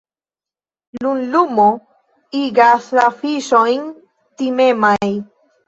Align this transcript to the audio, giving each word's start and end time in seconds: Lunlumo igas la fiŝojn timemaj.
Lunlumo 1.05 1.67
igas 2.41 2.89
la 3.01 3.07
fiŝojn 3.21 3.87
timemaj. 4.43 5.03